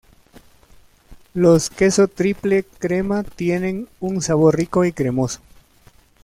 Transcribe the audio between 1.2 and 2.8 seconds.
Los queso triple